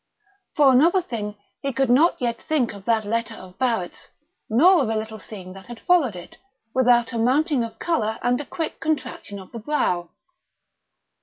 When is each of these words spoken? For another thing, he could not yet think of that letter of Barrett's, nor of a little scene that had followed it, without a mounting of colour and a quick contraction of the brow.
For 0.55 0.71
another 0.73 1.03
thing, 1.03 1.35
he 1.61 1.71
could 1.71 1.91
not 1.91 2.19
yet 2.19 2.41
think 2.41 2.73
of 2.73 2.85
that 2.85 3.05
letter 3.05 3.35
of 3.35 3.59
Barrett's, 3.59 4.07
nor 4.49 4.81
of 4.81 4.89
a 4.89 4.95
little 4.95 5.19
scene 5.19 5.53
that 5.53 5.67
had 5.67 5.79
followed 5.79 6.15
it, 6.15 6.39
without 6.73 7.13
a 7.13 7.19
mounting 7.19 7.63
of 7.63 7.77
colour 7.77 8.17
and 8.23 8.41
a 8.41 8.45
quick 8.47 8.79
contraction 8.79 9.37
of 9.37 9.51
the 9.51 9.59
brow. 9.59 10.09